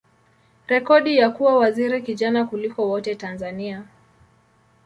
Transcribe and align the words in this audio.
rekodi 0.67 1.17
ya 1.17 1.29
kuwa 1.29 1.57
waziri 1.57 2.01
kijana 2.01 2.45
kuliko 2.45 2.87
wote 2.89 3.15
Tanzania. 3.15 3.83